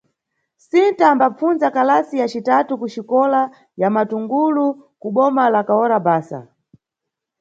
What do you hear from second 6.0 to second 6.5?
Bhasa.